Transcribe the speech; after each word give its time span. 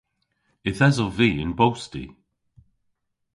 Yth 0.69 0.83
esov 0.87 1.11
vy 1.17 1.29
yn 1.43 1.51
bosti. 1.59 2.05